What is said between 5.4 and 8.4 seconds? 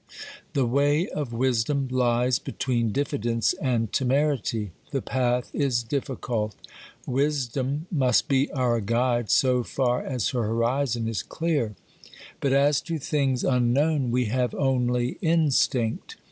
is difficult. Wisdom must